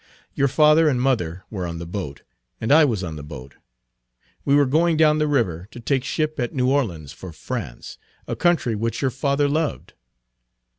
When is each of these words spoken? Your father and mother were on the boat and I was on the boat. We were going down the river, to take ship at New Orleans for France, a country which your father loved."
Your 0.33 0.47
father 0.47 0.89
and 0.89 0.99
mother 0.99 1.43
were 1.51 1.67
on 1.67 1.77
the 1.77 1.85
boat 1.85 2.23
and 2.59 2.71
I 2.71 2.83
was 2.85 3.03
on 3.03 3.17
the 3.17 3.23
boat. 3.23 3.57
We 4.43 4.55
were 4.55 4.65
going 4.65 4.97
down 4.97 5.19
the 5.19 5.27
river, 5.27 5.67
to 5.69 5.79
take 5.79 6.03
ship 6.03 6.39
at 6.39 6.55
New 6.55 6.71
Orleans 6.71 7.13
for 7.13 7.31
France, 7.31 7.99
a 8.27 8.35
country 8.35 8.73
which 8.73 9.03
your 9.03 9.11
father 9.11 9.47
loved." 9.47 9.93